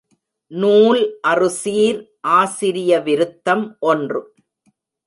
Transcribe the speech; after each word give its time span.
நூல் 0.51 1.01
அறுசீர் 1.27 1.99
ஆசிரிய 2.39 2.99
விருத்தம் 2.99 3.65
ஒன்று. 3.79 4.21